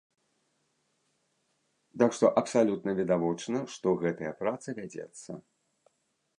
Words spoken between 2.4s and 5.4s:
абсалютна відавочна, што гэтая праца вядзецца.